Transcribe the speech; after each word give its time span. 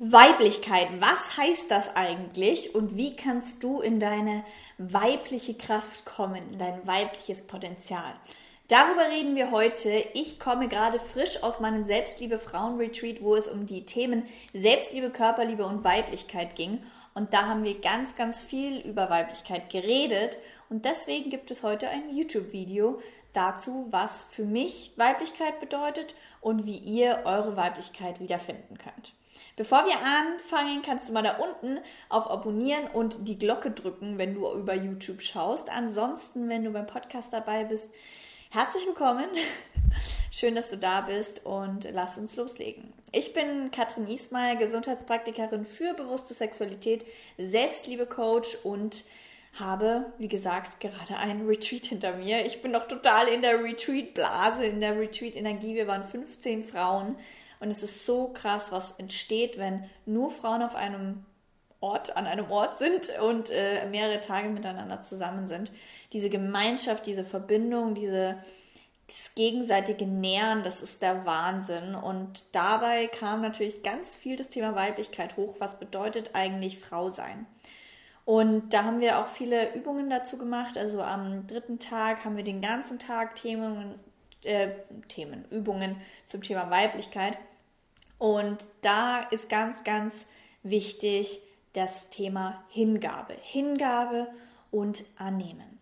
Weiblichkeit, 0.00 1.00
was 1.00 1.36
heißt 1.36 1.72
das 1.72 1.96
eigentlich 1.96 2.76
und 2.76 2.96
wie 2.96 3.16
kannst 3.16 3.64
du 3.64 3.80
in 3.80 3.98
deine 3.98 4.44
weibliche 4.78 5.54
Kraft 5.54 6.06
kommen, 6.06 6.52
in 6.52 6.58
dein 6.58 6.86
weibliches 6.86 7.48
Potenzial? 7.48 8.14
Darüber 8.68 9.08
reden 9.10 9.34
wir 9.34 9.50
heute. 9.50 9.90
Ich 10.14 10.38
komme 10.38 10.68
gerade 10.68 11.00
frisch 11.00 11.42
aus 11.42 11.58
meinem 11.58 11.84
Selbstliebe 11.84 12.38
Frauen 12.38 12.76
Retreat, 12.76 13.22
wo 13.22 13.34
es 13.34 13.48
um 13.48 13.66
die 13.66 13.86
Themen 13.86 14.22
Selbstliebe, 14.54 15.10
Körperliebe 15.10 15.66
und 15.66 15.82
Weiblichkeit 15.82 16.54
ging. 16.54 16.80
Und 17.14 17.34
da 17.34 17.46
haben 17.46 17.64
wir 17.64 17.80
ganz, 17.80 18.14
ganz 18.14 18.44
viel 18.44 18.78
über 18.78 19.10
Weiblichkeit 19.10 19.68
geredet. 19.68 20.38
Und 20.68 20.84
deswegen 20.84 21.28
gibt 21.28 21.50
es 21.50 21.64
heute 21.64 21.88
ein 21.88 22.14
YouTube-Video 22.14 23.00
dazu, 23.32 23.88
was 23.90 24.26
für 24.30 24.44
mich 24.44 24.92
Weiblichkeit 24.94 25.58
bedeutet 25.58 26.14
und 26.40 26.66
wie 26.66 26.76
ihr 26.76 27.22
eure 27.24 27.56
Weiblichkeit 27.56 28.20
wiederfinden 28.20 28.78
könnt. 28.78 29.12
Bevor 29.58 29.86
wir 29.86 29.96
anfangen, 29.98 30.82
kannst 30.82 31.08
du 31.08 31.12
mal 31.12 31.24
da 31.24 31.38
unten 31.38 31.80
auf 32.08 32.30
Abonnieren 32.30 32.86
und 32.92 33.26
die 33.26 33.40
Glocke 33.40 33.72
drücken, 33.72 34.16
wenn 34.16 34.34
du 34.34 34.48
über 34.52 34.72
YouTube 34.72 35.20
schaust. 35.20 35.68
Ansonsten, 35.68 36.48
wenn 36.48 36.62
du 36.62 36.70
beim 36.70 36.86
Podcast 36.86 37.32
dabei 37.32 37.64
bist, 37.64 37.92
herzlich 38.50 38.86
willkommen. 38.86 39.26
Schön, 40.30 40.54
dass 40.54 40.70
du 40.70 40.76
da 40.76 41.00
bist 41.00 41.44
und 41.44 41.88
lass 41.92 42.18
uns 42.18 42.36
loslegen. 42.36 42.92
Ich 43.10 43.34
bin 43.34 43.72
Katrin 43.72 44.06
Ismail, 44.06 44.58
Gesundheitspraktikerin 44.58 45.64
für 45.64 45.92
bewusste 45.94 46.34
Sexualität, 46.34 47.04
Selbstliebe-Coach 47.36 48.58
und 48.62 49.02
habe, 49.58 50.12
wie 50.18 50.28
gesagt, 50.28 50.78
gerade 50.78 51.16
einen 51.16 51.48
Retreat 51.48 51.86
hinter 51.86 52.14
mir. 52.14 52.46
Ich 52.46 52.62
bin 52.62 52.70
noch 52.70 52.86
total 52.86 53.26
in 53.26 53.42
der 53.42 53.60
Retreat-Blase, 53.60 54.66
in 54.66 54.78
der 54.78 54.96
Retreat-Energie. 54.96 55.74
Wir 55.74 55.88
waren 55.88 56.04
15 56.04 56.62
Frauen 56.62 57.16
und 57.60 57.70
es 57.70 57.82
ist 57.82 58.06
so 58.06 58.28
krass, 58.28 58.72
was 58.72 58.92
entsteht, 58.92 59.58
wenn 59.58 59.84
nur 60.06 60.30
Frauen 60.30 60.62
auf 60.62 60.74
einem 60.74 61.24
Ort, 61.80 62.16
an 62.16 62.26
einem 62.26 62.50
Ort 62.50 62.78
sind 62.78 63.08
und 63.20 63.50
äh, 63.50 63.86
mehrere 63.86 64.20
Tage 64.20 64.48
miteinander 64.48 65.00
zusammen 65.02 65.46
sind. 65.46 65.70
Diese 66.12 66.28
Gemeinschaft, 66.28 67.06
diese 67.06 67.24
Verbindung, 67.24 67.94
diese, 67.94 68.36
das 69.06 69.34
gegenseitige 69.36 70.06
Nähern, 70.06 70.64
das 70.64 70.82
ist 70.82 71.02
der 71.02 71.24
Wahnsinn. 71.24 71.94
Und 71.94 72.44
dabei 72.50 73.06
kam 73.06 73.42
natürlich 73.42 73.84
ganz 73.84 74.16
viel 74.16 74.36
das 74.36 74.48
Thema 74.48 74.74
Weiblichkeit 74.74 75.36
hoch. 75.36 75.56
Was 75.60 75.78
bedeutet 75.78 76.30
eigentlich 76.32 76.80
Frau 76.80 77.10
sein? 77.10 77.46
Und 78.24 78.74
da 78.74 78.84
haben 78.84 79.00
wir 79.00 79.20
auch 79.20 79.28
viele 79.28 79.72
Übungen 79.74 80.10
dazu 80.10 80.36
gemacht. 80.36 80.76
Also 80.76 81.00
am 81.00 81.46
dritten 81.46 81.78
Tag 81.78 82.24
haben 82.24 82.36
wir 82.36 82.44
den 82.44 82.60
ganzen 82.60 82.98
Tag 82.98 83.36
Themen, 83.36 83.94
äh, 84.42 84.68
Themen, 85.08 85.44
Übungen 85.50 85.96
zum 86.26 86.42
Thema 86.42 86.70
Weiblichkeit. 86.70 87.38
Und 88.18 88.66
da 88.82 89.20
ist 89.30 89.48
ganz, 89.48 89.84
ganz 89.84 90.26
wichtig 90.62 91.40
das 91.72 92.08
Thema 92.10 92.64
Hingabe. 92.68 93.34
Hingabe 93.40 94.28
und 94.70 95.04
Annehmen. 95.16 95.78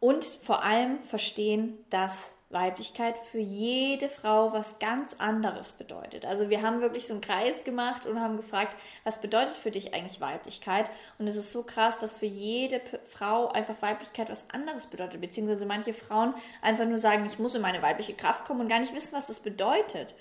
Und 0.00 0.24
vor 0.24 0.62
allem 0.62 1.00
verstehen, 1.00 1.78
dass 1.88 2.30
Weiblichkeit 2.50 3.18
für 3.18 3.40
jede 3.40 4.08
Frau 4.08 4.52
was 4.52 4.78
ganz 4.78 5.16
anderes 5.18 5.72
bedeutet. 5.72 6.24
Also 6.24 6.50
wir 6.50 6.62
haben 6.62 6.80
wirklich 6.80 7.06
so 7.06 7.14
einen 7.14 7.20
Kreis 7.20 7.64
gemacht 7.64 8.06
und 8.06 8.20
haben 8.20 8.36
gefragt, 8.36 8.76
was 9.02 9.20
bedeutet 9.20 9.56
für 9.56 9.70
dich 9.70 9.92
eigentlich 9.92 10.20
Weiblichkeit? 10.20 10.88
Und 11.18 11.26
es 11.26 11.36
ist 11.36 11.52
so 11.52 11.64
krass, 11.64 11.98
dass 11.98 12.14
für 12.14 12.26
jede 12.26 12.80
Frau 13.10 13.48
einfach 13.48 13.82
Weiblichkeit 13.82 14.30
was 14.30 14.44
anderes 14.52 14.86
bedeutet, 14.86 15.20
beziehungsweise 15.20 15.66
manche 15.66 15.92
Frauen 15.92 16.34
einfach 16.62 16.86
nur 16.86 17.00
sagen, 17.00 17.26
ich 17.26 17.38
muss 17.38 17.54
in 17.54 17.62
meine 17.62 17.82
weibliche 17.82 18.14
Kraft 18.14 18.44
kommen 18.44 18.60
und 18.60 18.68
gar 18.68 18.78
nicht 18.78 18.94
wissen, 18.94 19.16
was 19.16 19.26
das 19.26 19.40
bedeutet. 19.40 20.14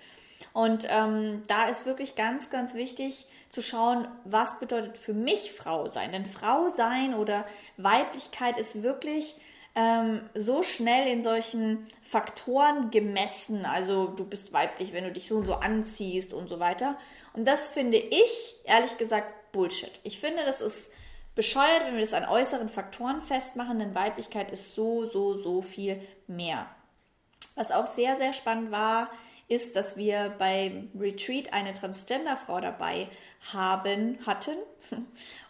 Und 0.53 0.87
ähm, 0.89 1.41
da 1.47 1.67
ist 1.67 1.87
wirklich 1.87 2.15
ganz, 2.15 2.51
ganz 2.51 2.75
wichtig 2.75 3.25
zu 3.49 3.63
schauen, 3.63 4.07
was 4.23 4.59
bedeutet 4.59 4.99
für 4.99 5.13
mich 5.13 5.51
Frau 5.51 5.87
sein. 5.87 6.11
Denn 6.11 6.27
Frau 6.27 6.69
sein 6.69 7.15
oder 7.15 7.45
Weiblichkeit 7.77 8.57
ist 8.57 8.83
wirklich 8.83 9.35
ähm, 9.75 10.29
so 10.35 10.61
schnell 10.61 11.07
in 11.07 11.23
solchen 11.23 11.87
Faktoren 12.03 12.91
gemessen. 12.91 13.65
Also 13.65 14.07
du 14.07 14.25
bist 14.25 14.53
weiblich, 14.53 14.93
wenn 14.93 15.05
du 15.05 15.11
dich 15.11 15.27
so 15.27 15.37
und 15.37 15.47
so 15.47 15.55
anziehst 15.55 16.33
und 16.33 16.47
so 16.47 16.59
weiter. 16.59 16.97
Und 17.33 17.47
das 17.47 17.65
finde 17.65 17.97
ich, 17.97 18.55
ehrlich 18.65 18.97
gesagt, 18.99 19.51
Bullshit. 19.51 19.91
Ich 20.03 20.19
finde, 20.19 20.43
das 20.45 20.61
ist 20.61 20.91
bescheuert, 21.33 21.85
wenn 21.85 21.95
wir 21.95 22.01
das 22.01 22.13
an 22.13 22.25
äußeren 22.25 22.69
Faktoren 22.69 23.21
festmachen, 23.21 23.79
denn 23.79 23.95
Weiblichkeit 23.95 24.51
ist 24.51 24.75
so, 24.75 25.07
so, 25.07 25.35
so 25.35 25.63
viel 25.63 25.99
mehr. 26.27 26.67
Was 27.55 27.71
auch 27.71 27.87
sehr, 27.87 28.17
sehr 28.17 28.33
spannend 28.33 28.71
war, 28.71 29.09
ist, 29.47 29.75
dass 29.75 29.97
wir 29.97 30.33
beim 30.37 30.89
Retreat 30.97 31.53
eine 31.53 31.73
Transgender-Frau 31.73 32.61
dabei 32.61 33.07
haben, 33.53 34.17
hatten. 34.25 34.55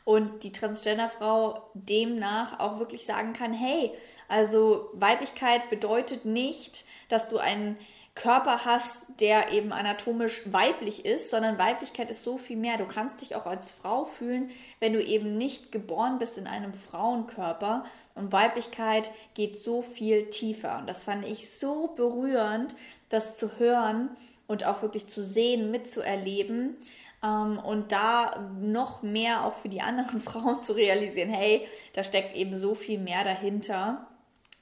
Und 0.05 0.43
die 0.43 0.51
Transgender-Frau 0.51 1.69
demnach 1.73 2.59
auch 2.59 2.79
wirklich 2.79 3.05
sagen 3.05 3.33
kann, 3.33 3.53
hey, 3.53 3.91
also 4.27 4.89
Weiblichkeit 4.93 5.69
bedeutet 5.69 6.25
nicht, 6.25 6.85
dass 7.09 7.29
du 7.29 7.37
einen 7.37 7.77
Körper 8.15 8.63
hast, 8.63 9.07
der 9.19 9.51
eben 9.51 9.71
anatomisch 9.71 10.43
weiblich 10.51 11.03
ist, 11.03 11.31
sondern 11.31 11.57
Weiblichkeit 11.57 12.11
ist 12.11 12.23
so 12.23 12.37
viel 12.37 12.57
mehr. 12.57 12.77
Du 12.77 12.85
kannst 12.85 13.21
dich 13.21 13.35
auch 13.35 13.47
als 13.47 13.71
Frau 13.71 14.05
fühlen, 14.05 14.51
wenn 14.79 14.93
du 14.93 15.03
eben 15.03 15.37
nicht 15.37 15.71
geboren 15.71 16.19
bist 16.19 16.37
in 16.37 16.45
einem 16.45 16.75
Frauenkörper. 16.75 17.85
Und 18.13 18.31
Weiblichkeit 18.31 19.09
geht 19.33 19.57
so 19.57 19.81
viel 19.81 20.29
tiefer. 20.29 20.77
Und 20.77 20.87
das 20.87 21.03
fand 21.03 21.27
ich 21.27 21.57
so 21.57 21.87
berührend, 21.95 22.75
das 23.09 23.35
zu 23.35 23.57
hören 23.57 24.09
und 24.45 24.63
auch 24.65 24.83
wirklich 24.83 25.07
zu 25.07 25.23
sehen, 25.23 25.71
mitzuerleben 25.71 26.77
ähm, 27.23 27.57
und 27.57 27.91
da 27.91 28.51
noch 28.59 29.01
mehr 29.01 29.45
auch 29.45 29.53
für 29.53 29.69
die 29.69 29.81
anderen 29.81 30.21
Frauen 30.21 30.61
zu 30.61 30.73
realisieren, 30.73 31.29
hey, 31.29 31.67
da 31.93 32.03
steckt 32.03 32.35
eben 32.35 32.57
so 32.57 32.75
viel 32.75 32.99
mehr 32.99 33.23
dahinter. 33.23 34.05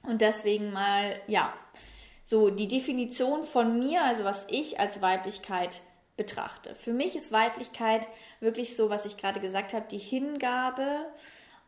Und 0.04 0.20
deswegen 0.20 0.72
mal, 0.72 1.14
ja, 1.26 1.52
so 2.24 2.50
die 2.50 2.68
Definition 2.68 3.44
von 3.44 3.78
mir, 3.78 4.02
also 4.04 4.24
was 4.24 4.46
ich 4.50 4.78
als 4.80 5.02
Weiblichkeit 5.02 5.80
betrachte. 6.16 6.74
Für 6.74 6.92
mich 6.92 7.16
ist 7.16 7.32
Weiblichkeit 7.32 8.06
wirklich 8.40 8.76
so, 8.76 8.90
was 8.90 9.06
ich 9.06 9.16
gerade 9.16 9.40
gesagt 9.40 9.72
habe, 9.72 9.86
die 9.90 9.98
Hingabe, 9.98 10.86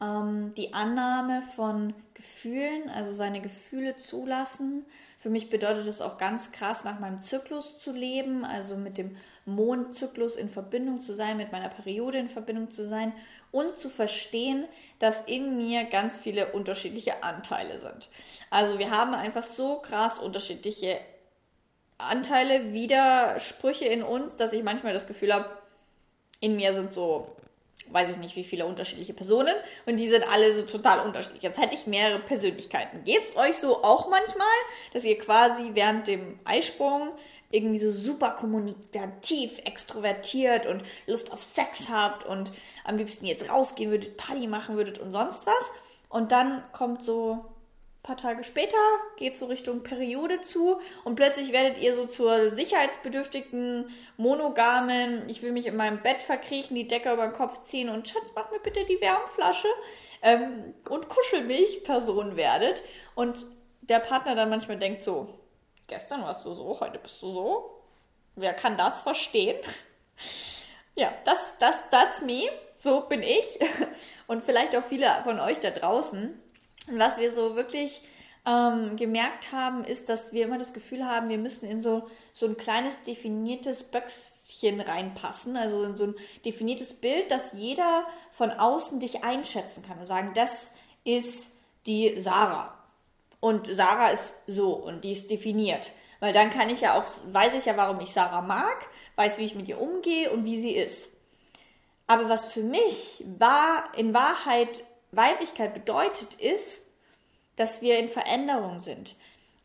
ähm, 0.05 0.53
die 0.57 0.75
Annahme 0.75 1.43
von 1.43 1.95
Gefühlen, 2.15 2.91
also 2.91 3.13
seine 3.13 3.41
Gefühle 3.41 3.97
zulassen. 3.97 4.85
Für 5.19 5.31
mich 5.31 5.51
bedeutet 5.51 5.87
es 5.87 6.01
auch 6.01 6.19
ganz 6.19 6.53
krass, 6.53 6.85
nach 6.85 7.01
meinem 7.01 7.21
Zyklus 7.21 7.79
zu 7.79 7.93
leben, 7.93 8.45
also 8.45 8.77
mit 8.77 8.99
dem 8.99 9.17
Mondzyklus 9.47 10.37
in 10.37 10.49
Verbindung 10.49 11.01
zu 11.01 11.15
sein, 11.15 11.37
mit 11.37 11.53
meiner 11.53 11.69
Periode 11.69 12.19
in 12.19 12.29
Verbindung 12.29 12.71
zu 12.71 12.87
sein 12.89 13.13
und 13.51 13.77
zu 13.77 13.89
verstehen, 13.89 14.67
dass 14.99 15.23
in 15.27 15.57
mir 15.57 15.85
ganz 15.85 16.17
viele 16.17 16.53
unterschiedliche 16.53 17.23
Anteile 17.23 17.79
sind. 17.81 18.11
Also 18.51 18.79
wir 18.79 18.91
haben 18.91 19.15
einfach 19.15 19.45
so 19.45 19.77
krass 19.77 20.19
unterschiedliche 20.19 20.99
Anteile, 21.99 22.73
Widersprüche 22.73 23.87
in 23.87 24.03
uns, 24.03 24.37
dass 24.37 24.53
ich 24.53 24.63
manchmal 24.63 24.93
das 24.93 25.07
Gefühl 25.07 25.33
habe, 25.33 25.49
in 26.41 26.57
mir 26.57 26.75
sind 26.75 26.93
so 26.93 27.35
weiß 27.91 28.11
ich 28.11 28.17
nicht, 28.17 28.37
wie 28.37 28.45
viele 28.45 28.67
unterschiedliche 28.67 29.15
Personen 29.15 29.55
und 29.87 29.99
die 29.99 30.09
sind 30.09 30.25
alle 30.31 30.55
so 30.55 30.63
total 30.63 31.07
unterschiedlich. 31.07 31.43
Jetzt 31.43 31.61
hätte 31.61 31.75
ich 31.75 31.87
mehrere 31.87 32.21
Persönlichkeiten. 32.21 33.05
Geht 33.05 33.25
es 33.25 33.37
euch 33.37 33.57
so 33.57 33.83
auch 33.83 34.09
manchmal, 34.09 34.47
dass 34.93 35.05
ihr 35.05 35.19
quasi 35.19 35.71
während 35.75 36.07
dem 36.07 36.39
Eisprung 36.45 37.11
irgendwie 37.51 37.79
so 37.79 37.93
super 37.93 38.31
kommunikativ, 38.31 39.59
extrovertiert 39.65 40.67
und 40.67 40.83
Lust 41.07 41.33
auf 41.33 41.43
Sex 41.43 41.89
habt 41.89 42.25
und 42.25 42.51
am 42.85 42.97
liebsten 42.97 43.27
jetzt 43.27 43.49
rausgehen 43.49 43.91
würdet, 43.91 44.17
Party 44.17 44.49
machen 44.49 44.77
würdet 44.77 44.99
und 44.99 45.13
sonst 45.13 45.47
was. 45.47 45.71
Und 46.09 46.33
dann 46.33 46.65
kommt 46.73 47.03
so 47.03 47.45
paar 48.05 48.17
Tage 48.19 48.45
später 48.45 48.77
geht 49.17 49.37
so 49.37 49.47
Richtung 49.47 49.83
Periode 49.83 50.43
zu 50.43 50.79
und 51.05 51.15
plötzlich 51.17 51.53
werdet 51.53 51.79
ihr 51.79 51.95
so 51.95 52.05
zur 52.05 52.51
sicherheitsbedürftigen, 52.51 53.89
monogamen, 54.19 55.27
ich 55.29 55.43
will 55.43 55.53
mich 55.53 55.67
in 55.67 55.75
meinem 55.75 56.03
Bett 56.03 56.19
verkriechen, 56.19 56.77
die 56.77 56.87
Decke 56.87 57.15
über 57.15 57.27
den 57.27 57.33
Kopf 57.33 57.63
ziehen 57.63 57.89
und 57.89 58.07
Schatz, 58.07 58.31
mach 58.35 58.51
mir 58.51 58.61
bitte 58.61 58.85
die 58.85 59.01
Wärmflasche 59.01 59.69
ähm, 60.21 60.75
und 60.91 61.09
Kuschelmilch 61.09 61.83
Person 61.83 62.37
werdet. 62.37 62.83
Und 63.15 63.47
der 63.81 64.01
Partner 64.01 64.35
dann 64.35 64.51
manchmal 64.51 64.79
denkt 64.79 65.03
so, 65.03 65.39
gestern 65.87 66.23
warst 66.23 66.45
du 66.45 66.53
so, 66.53 66.79
heute 66.81 66.99
bist 66.99 67.23
du 67.23 67.33
so. 67.33 67.83
Wer 68.37 68.53
kann 68.53 68.77
das 68.77 69.03
verstehen? 69.03 69.59
Ja, 70.97 71.13
das, 71.25 71.55
das, 71.59 71.91
that's 71.91 72.23
me. 72.23 72.45
So 72.77 73.01
bin 73.01 73.21
ich. 73.21 73.59
Und 74.29 74.45
vielleicht 74.45 74.77
auch 74.77 74.85
viele 74.85 75.09
von 75.25 75.41
euch 75.41 75.59
da 75.59 75.71
draußen. 75.71 76.41
Und 76.89 76.99
was 76.99 77.17
wir 77.17 77.33
so 77.33 77.57
wirklich 77.57 78.03
ähm, 78.47 78.97
gemerkt 78.97 79.53
haben, 79.53 79.85
ist, 79.85 80.09
dass 80.09 80.33
wir 80.33 80.45
immer 80.45 80.59
das 80.59 80.75
Gefühl 80.75 81.05
haben, 81.05 81.29
wir 81.29 81.39
müssen 81.39 81.69
in 81.69 81.81
so, 81.81 82.09
so 82.33 82.47
ein 82.47 82.57
kleines 82.57 83.03
definiertes 83.05 83.85
Böckschen 83.85 84.81
reinpassen, 84.81 85.57
also 85.57 85.83
in 85.85 85.97
so 85.97 86.05
ein 86.05 86.15
definiertes 86.45 86.95
Bild, 86.95 87.31
dass 87.31 87.53
jeder 87.55 88.07
von 88.33 88.51
außen 88.51 89.01
dich 89.01 89.25
einschätzen 89.25 89.85
kann 89.87 89.99
und 89.99 90.07
sagen, 90.07 90.33
das 90.35 90.71
ist 91.05 91.53
die 91.87 92.21
Sarah. 92.21 92.79
Und 93.41 93.75
Sarah 93.75 94.09
ist 94.11 94.35
so 94.47 94.75
und 94.75 95.05
die 95.05 95.13
ist 95.13 95.31
definiert. 95.31 95.93
Weil 96.21 96.33
dann 96.33 96.51
kann 96.51 96.71
ich 96.71 96.81
ja 96.81 96.99
auch, 96.99 97.05
weiß 97.33 97.55
ich 97.55 97.67
ja, 97.67 97.77
warum 97.77 98.01
ich 98.01 98.13
Sarah 98.13 98.41
mag, 98.41 98.89
weiß, 99.17 99.39
wie 99.39 99.45
ich 99.45 99.55
mit 99.55 99.69
ihr 99.69 99.81
umgehe 99.81 100.31
und 100.31 100.45
wie 100.45 100.59
sie 100.59 100.75
ist. 100.75 101.09
Aber 102.07 102.29
was 102.29 102.47
für 102.47 102.63
mich 102.63 103.25
war, 103.39 103.85
in 103.97 104.15
Wahrheit 104.15 104.85
Weiblichkeit 105.17 105.75
bedeutet, 105.75 106.35
ist, 106.35 106.83
dass 107.57 107.83
wir 107.83 107.99
in 107.99 108.09
Veränderung 108.09 108.79
sind. 108.81 109.17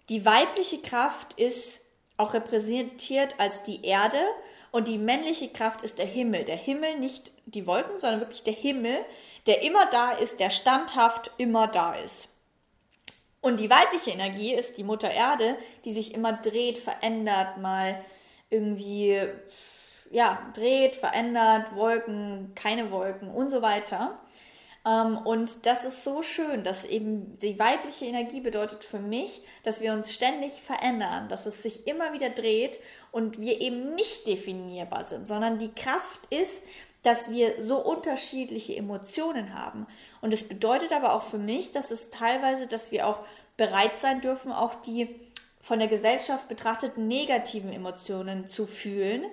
Die 0.10 0.26
weibliche 0.26 0.82
Kraft 0.82 1.34
ist 1.34 1.82
auch 2.18 2.34
repräsentiert 2.34 3.36
als 3.38 3.64
die 3.64 3.86
Erde 3.86 4.22
und 4.72 4.88
die 4.88 4.98
männliche 4.98 5.50
Kraft 5.50 5.82
ist 5.82 5.98
der 5.98 6.06
Himmel. 6.06 6.44
Der 6.46 6.56
Himmel, 6.56 7.00
nicht 7.00 7.32
die 7.46 7.66
Wolken, 7.66 8.00
sondern 8.00 8.20
wirklich 8.20 8.44
der 8.44 8.54
Himmel, 8.54 9.04
der 9.46 9.64
immer 9.64 9.86
da 9.88 10.12
ist, 10.12 10.40
der 10.40 10.50
standhaft 10.50 11.32
immer 11.38 11.68
da 11.68 11.94
ist. 11.94 12.30
Und 13.42 13.60
die 13.60 13.70
weibliche 13.70 14.12
Energie 14.12 14.54
ist 14.54 14.78
die 14.78 14.84
Mutter 14.84 15.10
Erde, 15.10 15.58
die 15.86 15.94
sich 15.94 16.14
immer 16.14 16.34
dreht, 16.34 16.78
verändert, 16.78 17.58
mal 17.58 18.04
irgendwie, 18.50 19.18
ja, 20.12 20.52
dreht, 20.54 20.98
verändert, 20.98 21.74
Wolken, 21.74 22.52
keine 22.54 22.92
Wolken 22.92 23.30
und 23.30 23.50
so 23.50 23.62
weiter. 23.62 24.20
Ähm, 24.90 25.18
und 25.18 25.66
das 25.66 25.86
ist 25.86 26.04
so 26.04 26.22
schön, 26.22 26.64
dass 26.64 26.86
eben 26.86 27.38
die 27.40 27.60
weibliche 27.60 28.06
Energie 28.06 28.42
bedeutet 28.42 28.84
für 28.84 29.00
mich, 29.00 29.42
dass 29.64 29.82
wir 29.82 29.94
uns 29.94 30.14
ständig 30.14 30.54
verändern, 30.54 31.30
dass 31.30 31.46
es 31.46 31.62
sich 31.62 31.88
immer 31.88 32.14
wieder 32.14 32.30
dreht 32.30 32.80
und 33.12 33.40
wir 33.40 33.62
eben 33.62 33.94
nicht 33.94 34.26
definierbar 34.26 35.04
sind, 35.04 35.28
sondern 35.28 35.60
die 35.60 35.74
Kraft 35.74 36.26
ist, 36.30 36.64
dass 37.04 37.30
wir 37.30 37.64
so 37.64 37.78
unterschiedliche 37.78 38.76
Emotionen 38.76 39.54
haben. 39.54 39.86
Und 40.22 40.34
es 40.34 40.48
bedeutet 40.48 40.92
aber 40.92 41.14
auch 41.14 41.24
für 41.24 41.38
mich, 41.38 41.72
dass 41.72 41.92
es 41.92 42.10
teilweise, 42.10 42.68
dass 42.68 42.92
wir 42.92 43.08
auch 43.08 43.20
bereit 43.58 44.00
sein 44.00 44.22
dürfen, 44.22 44.52
auch 44.52 44.76
die 44.76 45.08
von 45.62 45.80
der 45.80 45.88
Gesellschaft 45.88 46.48
betrachteten 46.48 47.08
negativen 47.08 47.72
Emotionen 47.72 48.48
zu 48.48 48.66
fühlen. 48.66 49.24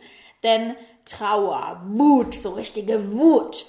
Denn 0.42 0.76
Trauer, 1.04 1.82
Wut, 1.86 2.34
so 2.34 2.50
richtige 2.50 3.12
Wut, 3.12 3.64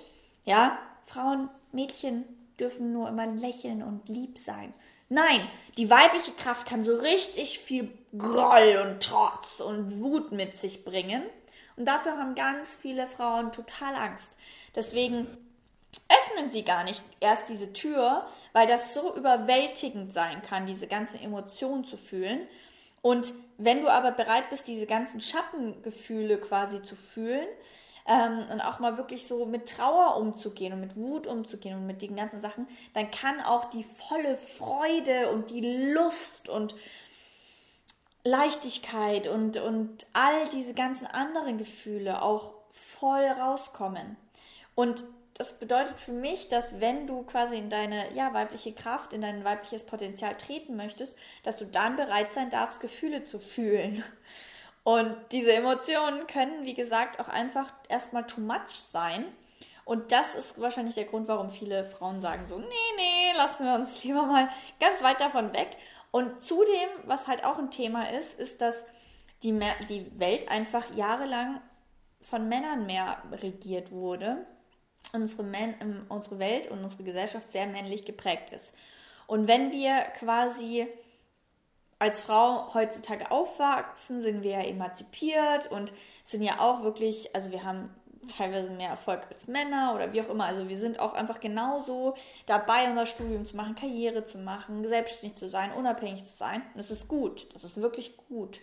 ja, 0.46 0.78
Frauen 1.06 1.50
Mädchen 1.72 2.26
dürfen 2.60 2.94
nur 2.94 3.08
immer 3.10 3.28
lächeln 3.28 3.84
und 3.84 4.10
lieb 4.10 4.38
sein. 4.38 4.74
Nein, 5.10 5.48
die 5.78 5.90
weibliche 5.90 6.32
Kraft 6.32 6.68
kann 6.68 6.84
so 6.84 6.96
richtig 6.96 7.60
viel 7.60 7.92
Groll 8.18 8.86
und 8.86 9.02
Trotz 9.02 9.62
und 9.62 10.00
Wut 10.02 10.32
mit 10.32 10.58
sich 10.58 10.84
bringen. 10.84 11.24
Und 11.78 11.86
dafür 11.86 12.18
haben 12.18 12.36
ganz 12.36 12.74
viele 12.74 13.08
Frauen 13.08 13.52
total 13.52 13.96
Angst. 13.96 14.36
Deswegen 14.76 15.28
öffnen 16.10 16.50
sie 16.52 16.64
gar 16.64 16.84
nicht 16.84 17.04
erst 17.20 17.48
diese 17.48 17.72
Tür, 17.72 18.28
weil 18.54 18.68
das 18.68 18.94
so 18.94 19.16
überwältigend 19.16 20.14
sein 20.14 20.42
kann, 20.42 20.66
diese 20.66 20.88
ganzen 20.88 21.22
Emotionen 21.22 21.86
zu 21.86 21.98
fühlen. 21.98 22.42
Und 23.02 23.34
wenn 23.58 23.82
du 23.82 23.90
aber 23.90 24.12
bereit 24.12 24.50
bist, 24.50 24.68
diese 24.68 24.86
ganzen 24.86 25.22
Schattengefühle 25.22 26.38
quasi 26.40 26.82
zu 26.82 26.96
fühlen, 26.96 27.48
ähm, 28.08 28.46
und 28.52 28.62
auch 28.62 28.80
mal 28.80 28.98
wirklich 28.98 29.28
so 29.28 29.46
mit 29.46 29.70
Trauer 29.70 30.18
umzugehen 30.18 30.74
und 30.74 30.82
mit 30.82 30.96
Wut 30.96 31.28
umzugehen 31.28 31.76
und 31.76 31.86
mit 31.86 32.02
den 32.02 32.16
ganzen 32.16 32.42
Sachen, 32.42 32.68
dann 32.94 33.12
kann 33.12 33.42
auch 33.42 33.66
die 33.66 33.84
volle 33.84 34.38
Freude 34.38 35.30
und 35.30 35.50
die 35.50 35.92
Lust 35.94 36.50
und 36.50 36.76
Leichtigkeit 38.24 39.28
und, 39.28 39.58
und 39.58 40.08
all 40.14 40.48
diese 40.50 40.74
ganzen 40.74 41.08
anderen 41.08 41.58
Gefühle 41.58 42.22
auch 42.22 42.54
voll 42.72 43.26
rauskommen. 43.26 44.18
Und 44.76 45.04
das 45.34 45.60
bedeutet 45.60 46.00
für 46.00 46.12
mich, 46.12 46.50
dass 46.50 46.80
wenn 46.80 47.08
du 47.08 47.24
quasi 47.24 47.58
in 47.58 47.70
deine 47.70 48.12
ja, 48.16 48.34
weibliche 48.34 48.74
Kraft, 48.74 49.14
in 49.14 49.22
dein 49.22 49.44
weibliches 49.44 49.84
Potenzial 49.84 50.36
treten 50.36 50.76
möchtest, 50.76 51.16
dass 51.44 51.58
du 51.58 51.66
dann 51.66 51.96
bereit 51.96 52.34
sein 52.34 52.50
darfst, 52.50 52.80
Gefühle 52.80 53.24
zu 53.24 53.38
fühlen. 53.38 54.04
Und 54.88 55.18
diese 55.34 55.52
Emotionen 55.52 56.28
können, 56.28 56.64
wie 56.64 56.74
gesagt, 56.74 57.20
auch 57.20 57.28
einfach 57.28 57.74
erstmal 57.90 58.26
too 58.26 58.40
much 58.40 58.70
sein. 58.70 59.26
Und 59.84 60.14
das 60.14 60.34
ist 60.34 60.62
wahrscheinlich 60.62 60.96
der 60.96 61.04
Grund, 61.04 61.28
warum 61.28 61.50
viele 61.50 61.84
Frauen 61.84 62.22
sagen 62.22 62.46
so, 62.46 62.58
nee, 62.58 62.66
nee, 62.96 63.34
lassen 63.36 63.66
wir 63.66 63.76
uns 63.76 64.02
lieber 64.06 64.26
mal 64.26 64.48
ganz 64.80 65.04
weit 65.04 65.20
davon 65.20 65.52
weg. 65.52 65.76
Und 66.12 66.42
zudem, 66.42 66.88
was 67.04 67.28
halt 67.28 67.44
auch 67.44 67.58
ein 67.58 67.70
Thema 67.70 68.10
ist, 68.12 68.40
ist, 68.40 68.62
dass 68.62 68.86
die, 69.44 69.60
die 69.90 70.10
Welt 70.18 70.50
einfach 70.50 70.86
jahrelang 70.96 71.60
von 72.22 72.48
Männern 72.48 72.86
mehr 72.86 73.22
regiert 73.42 73.92
wurde. 73.92 74.48
Unsere, 75.12 75.44
Men 75.44 76.06
unsere 76.08 76.40
Welt 76.40 76.72
und 76.72 76.82
unsere 76.82 77.04
Gesellschaft 77.04 77.50
sehr 77.50 77.68
männlich 77.68 78.06
geprägt 78.06 78.52
ist. 78.52 78.74
Und 79.26 79.50
wenn 79.50 79.74
wir 79.74 79.98
quasi 80.18 80.88
als 82.00 82.20
Frau 82.20 82.74
heutzutage 82.74 83.32
aufwachsen, 83.32 84.22
sind 84.22 84.44
wir 84.44 84.52
ja 84.52 84.62
emanzipiert 84.62 85.72
und 85.72 85.92
sind 86.24 86.44
ja 86.44 86.60
auch 86.60 86.84
wirklich, 86.84 87.34
also 87.36 87.52
wir 87.52 87.64
haben 87.64 87.90
teilweise 88.28 88.70
mehr 88.70 88.90
Erfolg 88.90 89.22
als 89.32 89.48
Männer 89.48 89.94
oder 89.96 90.14
wie 90.14 90.22
auch 90.22 90.30
immer. 90.30 90.46
Also 90.46 90.70
wir 90.70 90.78
sind 90.78 91.00
auch 91.00 91.14
einfach 91.14 91.40
genauso 91.40 92.16
dabei, 92.46 92.90
unser 92.90 93.06
Studium 93.06 93.46
zu 93.46 93.56
machen, 93.56 93.76
Karriere 93.76 94.26
zu 94.26 94.38
machen, 94.38 94.86
selbstständig 94.86 95.38
zu 95.38 95.48
sein, 95.48 95.72
unabhängig 95.74 96.24
zu 96.26 96.34
sein. 96.34 96.62
Und 96.62 96.78
das 96.78 96.92
ist 96.92 97.08
gut, 97.08 97.54
das 97.54 97.64
ist 97.64 97.82
wirklich 97.82 98.18
gut. 98.30 98.60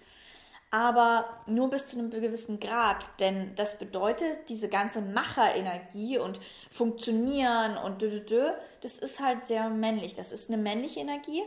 Aber 0.70 1.28
nur 1.46 1.70
bis 1.70 1.86
zu 1.86 1.96
einem 1.96 2.10
gewissen 2.10 2.58
Grad, 2.58 3.04
denn 3.20 3.54
das 3.54 3.78
bedeutet, 3.78 4.48
diese 4.48 4.68
ganze 4.68 5.00
Macherenergie 5.00 6.18
und 6.18 6.40
Funktionieren 6.70 7.76
und 7.76 8.02
dö, 8.02 8.10
dö, 8.10 8.20
dö, 8.20 8.50
das 8.80 8.98
ist 8.98 9.20
halt 9.20 9.44
sehr 9.44 9.68
männlich. 9.70 10.14
Das 10.14 10.32
ist 10.32 10.50
eine 10.50 10.60
männliche 10.60 11.00
Energie 11.00 11.42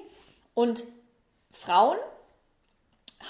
und 0.54 0.84
Frauen 1.58 1.98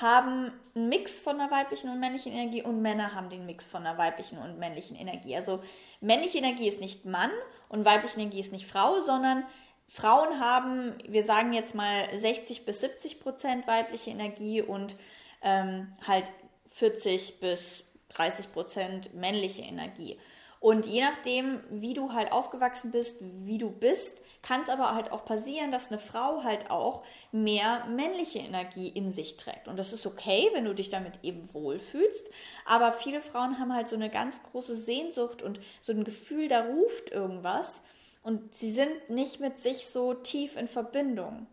haben 0.02 0.52
einen 0.76 0.90
Mix 0.90 1.20
von 1.20 1.38
der 1.38 1.50
weiblichen 1.50 1.90
und 1.90 2.00
männlichen 2.00 2.34
Energie 2.34 2.62
und 2.62 2.82
Männer 2.82 3.16
haben 3.16 3.30
den 3.30 3.46
Mix 3.46 3.66
von 3.66 3.84
der 3.84 3.98
weiblichen 3.98 4.38
und 4.38 4.60
männlichen 4.60 4.98
Energie. 4.98 5.36
Also 5.36 5.64
männliche 6.02 6.40
Energie 6.40 6.68
ist 6.68 6.82
nicht 6.82 7.06
Mann 7.06 7.32
und 7.70 7.86
weibliche 7.86 8.20
Energie 8.20 8.42
ist 8.42 8.52
nicht 8.52 8.68
Frau, 8.68 9.00
sondern 9.00 9.44
Frauen 9.88 10.40
haben, 10.42 10.96
wir 11.08 11.24
sagen 11.24 11.54
jetzt 11.54 11.74
mal 11.74 12.08
60 12.14 12.66
bis 12.66 12.82
70 12.82 13.22
Prozent 13.22 13.68
weibliche 13.68 14.10
Energie 14.10 14.62
und 14.62 14.98
ähm, 15.42 15.94
halt 16.06 16.32
40 16.72 17.40
bis 17.40 17.86
30 18.10 18.52
Prozent 18.52 19.14
männliche 19.14 19.62
Energie. 19.62 20.20
Und 20.60 20.86
je 20.88 21.02
nachdem, 21.02 21.62
wie 21.70 21.94
du 21.94 22.14
halt 22.14 22.32
aufgewachsen 22.32 22.92
bist, 22.92 23.18
wie 23.22 23.58
du 23.58 23.70
bist, 23.70 24.22
kann 24.42 24.62
es 24.62 24.70
aber 24.70 24.96
halt 24.96 25.12
auch 25.12 25.24
passieren, 25.24 25.72
dass 25.72 25.90
eine 25.90 26.00
Frau 26.00 26.44
halt 26.44 26.72
auch 26.72 27.04
mehr 27.32 27.86
männliche 27.86 28.40
Energie 28.40 28.88
in 28.88 29.12
sich 29.12 29.38
trägt. 29.38 29.68
Und 29.68 29.78
das 29.78 29.94
ist 29.94 30.06
okay, 30.06 30.50
wenn 30.54 30.66
du 30.66 30.74
dich 30.74 30.90
damit 30.90 31.20
eben 31.24 31.54
wohlfühlst. 31.54 32.30
Aber 32.66 32.92
viele 32.92 33.22
Frauen 33.22 33.60
haben 33.60 33.74
halt 33.74 33.88
so 33.90 33.96
eine 33.96 34.10
ganz 34.10 34.42
große 34.44 34.76
Sehnsucht 34.76 35.42
und 35.42 35.60
so 35.80 35.92
ein 35.92 36.04
Gefühl, 36.04 36.48
da 36.48 36.66
ruft 36.66 37.12
irgendwas. 37.12 37.82
Und 38.24 38.54
sie 38.54 38.72
sind 38.72 39.10
nicht 39.10 39.40
mit 39.40 39.60
sich 39.60 39.88
so 39.88 40.14
tief 40.14 40.58
in 40.58 40.68
Verbindung. 40.68 41.48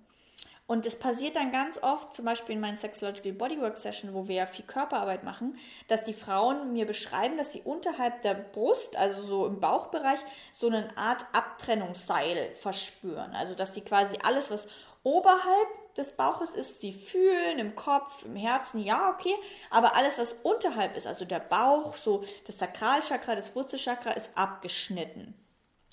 Und 0.66 0.86
es 0.86 0.98
passiert 0.98 1.36
dann 1.36 1.52
ganz 1.52 1.82
oft, 1.82 2.14
zum 2.14 2.24
Beispiel 2.24 2.54
in 2.54 2.60
meinen 2.60 2.78
Sexological 2.78 3.32
Bodywork 3.32 3.76
Session, 3.76 4.14
wo 4.14 4.28
wir 4.28 4.36
ja 4.36 4.46
viel 4.46 4.64
Körperarbeit 4.64 5.22
machen, 5.22 5.58
dass 5.88 6.04
die 6.04 6.14
Frauen 6.14 6.72
mir 6.72 6.86
beschreiben, 6.86 7.36
dass 7.36 7.52
sie 7.52 7.60
unterhalb 7.60 8.22
der 8.22 8.34
Brust, 8.34 8.96
also 8.96 9.22
so 9.22 9.46
im 9.46 9.60
Bauchbereich, 9.60 10.20
so 10.52 10.68
eine 10.68 10.88
Art 10.96 11.26
Abtrennungsseil 11.34 12.54
verspüren. 12.54 13.34
Also 13.34 13.54
dass 13.54 13.74
sie 13.74 13.82
quasi 13.82 14.16
alles, 14.24 14.50
was 14.50 14.68
oberhalb 15.02 15.94
des 15.96 16.16
Bauches 16.16 16.50
ist, 16.50 16.80
sie 16.80 16.94
fühlen 16.94 17.58
im 17.58 17.74
Kopf, 17.74 18.24
im 18.24 18.34
Herzen, 18.34 18.80
ja, 18.80 19.10
okay, 19.10 19.34
aber 19.70 19.96
alles, 19.96 20.18
was 20.18 20.32
unterhalb 20.32 20.96
ist, 20.96 21.06
also 21.06 21.26
der 21.26 21.40
Bauch, 21.40 21.94
so 21.96 22.24
das 22.46 22.58
Sakralchakra, 22.58 23.36
das 23.36 23.54
Wurzelchakra, 23.54 24.12
ist 24.12 24.36
abgeschnitten. 24.36 25.34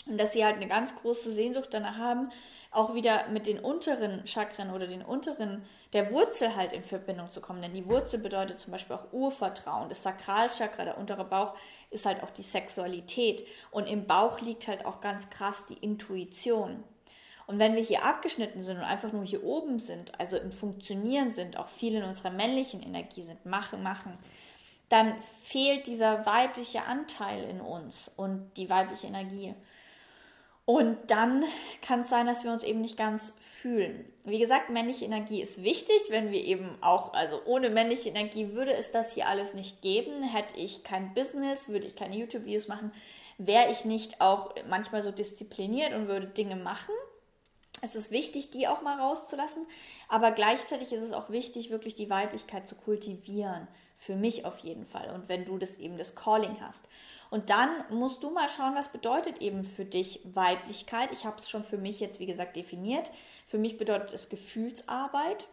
Und 0.07 0.19
dass 0.19 0.33
sie 0.33 0.43
halt 0.43 0.55
eine 0.55 0.67
ganz 0.67 0.95
große 0.95 1.31
Sehnsucht 1.31 1.69
danach 1.71 1.97
haben, 1.97 2.29
auch 2.71 2.95
wieder 2.95 3.27
mit 3.29 3.45
den 3.45 3.59
unteren 3.59 4.25
Chakren 4.25 4.71
oder 4.71 4.87
den 4.87 5.03
unteren, 5.03 5.63
der 5.93 6.11
Wurzel 6.11 6.55
halt 6.55 6.73
in 6.73 6.83
Verbindung 6.83 7.29
zu 7.29 7.39
kommen. 7.39 7.61
Denn 7.61 7.73
die 7.73 7.87
Wurzel 7.87 8.19
bedeutet 8.19 8.59
zum 8.59 8.71
Beispiel 8.71 8.95
auch 8.95 9.13
Urvertrauen. 9.13 9.89
Das 9.89 10.01
Sakralchakra, 10.01 10.85
der 10.85 10.97
untere 10.97 11.25
Bauch, 11.25 11.53
ist 11.91 12.05
halt 12.05 12.23
auch 12.23 12.31
die 12.31 12.43
Sexualität. 12.43 13.45
Und 13.69 13.87
im 13.87 14.07
Bauch 14.07 14.39
liegt 14.41 14.67
halt 14.67 14.85
auch 14.85 15.01
ganz 15.01 15.29
krass 15.29 15.65
die 15.67 15.77
Intuition. 15.77 16.83
Und 17.45 17.59
wenn 17.59 17.75
wir 17.75 17.83
hier 17.83 18.05
abgeschnitten 18.05 18.63
sind 18.63 18.77
und 18.77 18.83
einfach 18.83 19.11
nur 19.11 19.25
hier 19.25 19.43
oben 19.43 19.77
sind, 19.79 20.17
also 20.19 20.37
im 20.37 20.51
Funktionieren 20.51 21.31
sind, 21.31 21.57
auch 21.57 21.67
viel 21.67 21.95
in 21.95 22.03
unserer 22.03 22.31
männlichen 22.31 22.81
Energie 22.81 23.21
sind, 23.21 23.45
machen, 23.45 23.83
machen, 23.83 24.17
dann 24.87 25.15
fehlt 25.43 25.85
dieser 25.87 26.25
weibliche 26.25 26.83
Anteil 26.85 27.43
in 27.43 27.61
uns 27.61 28.09
und 28.15 28.51
die 28.57 28.69
weibliche 28.69 29.07
Energie. 29.07 29.53
Und 30.71 30.97
dann 31.07 31.43
kann 31.81 31.99
es 31.99 32.09
sein, 32.09 32.27
dass 32.27 32.45
wir 32.45 32.51
uns 32.53 32.63
eben 32.63 32.79
nicht 32.79 32.95
ganz 32.95 33.33
fühlen. 33.39 34.05
Wie 34.23 34.39
gesagt, 34.39 34.69
männliche 34.69 35.03
Energie 35.03 35.41
ist 35.41 35.63
wichtig, 35.63 35.97
wenn 36.07 36.31
wir 36.31 36.41
eben 36.41 36.77
auch, 36.79 37.13
also 37.13 37.41
ohne 37.43 37.69
männliche 37.69 38.07
Energie 38.07 38.53
würde 38.53 38.73
es 38.73 38.89
das 38.89 39.13
hier 39.13 39.27
alles 39.27 39.53
nicht 39.53 39.81
geben. 39.81 40.23
Hätte 40.23 40.55
ich 40.55 40.85
kein 40.85 41.13
Business, 41.13 41.67
würde 41.67 41.87
ich 41.87 41.97
keine 41.97 42.15
YouTube-Videos 42.15 42.69
machen, 42.69 42.93
wäre 43.37 43.69
ich 43.69 43.83
nicht 43.83 44.21
auch 44.21 44.55
manchmal 44.69 45.03
so 45.03 45.11
diszipliniert 45.11 45.91
und 45.93 46.07
würde 46.07 46.27
Dinge 46.27 46.55
machen. 46.55 46.95
Es 47.81 47.95
ist 47.95 48.11
wichtig, 48.11 48.51
die 48.51 48.67
auch 48.67 48.83
mal 48.83 48.99
rauszulassen, 48.99 49.65
aber 50.07 50.31
gleichzeitig 50.31 50.93
ist 50.93 51.01
es 51.01 51.13
auch 51.13 51.31
wichtig, 51.31 51.71
wirklich 51.71 51.95
die 51.95 52.09
Weiblichkeit 52.09 52.67
zu 52.67 52.75
kultivieren. 52.75 53.67
Für 53.97 54.15
mich 54.15 54.45
auf 54.45 54.59
jeden 54.59 54.85
Fall. 54.85 55.11
Und 55.11 55.29
wenn 55.29 55.45
du 55.45 55.57
das 55.57 55.77
eben 55.77 55.97
das 55.97 56.15
Calling 56.15 56.59
hast. 56.59 56.89
Und 57.29 57.51
dann 57.51 57.69
musst 57.91 58.23
du 58.23 58.31
mal 58.31 58.49
schauen, 58.49 58.75
was 58.75 58.91
bedeutet 58.91 59.41
eben 59.41 59.63
für 59.63 59.85
dich 59.85 60.21
Weiblichkeit. 60.33 61.11
Ich 61.11 61.25
habe 61.25 61.37
es 61.39 61.49
schon 61.49 61.63
für 61.63 61.77
mich 61.77 61.99
jetzt, 61.99 62.19
wie 62.19 62.25
gesagt, 62.25 62.55
definiert. 62.55 63.11
Für 63.45 63.59
mich 63.59 63.77
bedeutet 63.77 64.11
es 64.11 64.29
Gefühlsarbeit. 64.29 65.49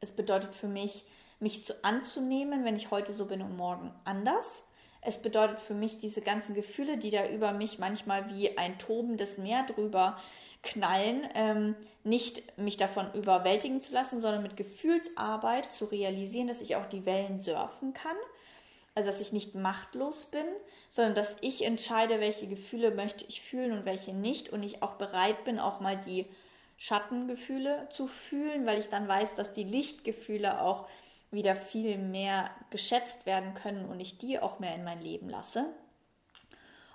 Es 0.00 0.12
bedeutet 0.12 0.54
für 0.54 0.66
mich, 0.66 1.04
mich 1.40 1.64
zu 1.64 1.84
anzunehmen, 1.84 2.64
wenn 2.64 2.76
ich 2.76 2.90
heute 2.90 3.12
so 3.12 3.26
bin 3.26 3.42
und 3.42 3.56
morgen 3.56 3.94
anders. 4.04 4.64
Es 5.04 5.18
bedeutet 5.18 5.60
für 5.60 5.74
mich 5.74 5.98
diese 5.98 6.22
ganzen 6.22 6.54
Gefühle, 6.54 6.96
die 6.96 7.10
da 7.10 7.28
über 7.28 7.52
mich 7.52 7.78
manchmal 7.78 8.30
wie 8.30 8.56
ein 8.56 8.78
tobendes 8.78 9.36
Meer 9.36 9.64
drüber 9.64 10.18
knallen, 10.62 11.28
ähm, 11.34 11.76
nicht 12.04 12.56
mich 12.58 12.78
davon 12.78 13.12
überwältigen 13.12 13.82
zu 13.82 13.92
lassen, 13.92 14.20
sondern 14.20 14.42
mit 14.42 14.56
Gefühlsarbeit 14.56 15.70
zu 15.70 15.84
realisieren, 15.84 16.48
dass 16.48 16.62
ich 16.62 16.76
auch 16.76 16.86
die 16.86 17.04
Wellen 17.04 17.38
surfen 17.38 17.92
kann. 17.92 18.16
Also 18.94 19.08
dass 19.08 19.20
ich 19.20 19.32
nicht 19.32 19.54
machtlos 19.54 20.26
bin, 20.26 20.46
sondern 20.88 21.14
dass 21.14 21.36
ich 21.40 21.64
entscheide, 21.64 22.20
welche 22.20 22.46
Gefühle 22.46 22.92
möchte 22.92 23.24
ich 23.28 23.42
fühlen 23.42 23.72
und 23.72 23.84
welche 23.84 24.14
nicht. 24.14 24.50
Und 24.50 24.62
ich 24.62 24.82
auch 24.82 24.94
bereit 24.94 25.44
bin, 25.44 25.58
auch 25.58 25.80
mal 25.80 25.96
die 25.96 26.26
Schattengefühle 26.76 27.88
zu 27.90 28.06
fühlen, 28.06 28.66
weil 28.66 28.78
ich 28.80 28.88
dann 28.88 29.08
weiß, 29.08 29.34
dass 29.34 29.52
die 29.52 29.64
Lichtgefühle 29.64 30.60
auch 30.60 30.86
wieder 31.34 31.56
viel 31.56 31.98
mehr 31.98 32.50
geschätzt 32.70 33.26
werden 33.26 33.54
können 33.54 33.86
und 33.86 34.00
ich 34.00 34.18
die 34.18 34.38
auch 34.38 34.58
mehr 34.58 34.74
in 34.74 34.84
mein 34.84 35.02
Leben 35.02 35.28
lasse. 35.28 35.66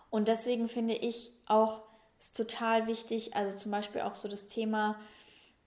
Und 0.09 0.27
deswegen 0.27 0.69
finde 0.69 0.95
ich 0.95 1.31
auch 1.45 1.83
es 2.19 2.31
total 2.31 2.87
wichtig, 2.87 3.35
also 3.35 3.57
zum 3.57 3.71
Beispiel 3.71 4.01
auch 4.01 4.15
so 4.15 4.27
das 4.27 4.47
Thema, 4.47 4.99